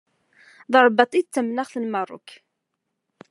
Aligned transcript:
D 0.71 0.73
Rrbaṭ 0.85 1.11
i 1.19 1.21
d 1.23 1.27
tamanaɣt 1.33 1.73
n 1.79 1.85
Merruk. 1.91 2.29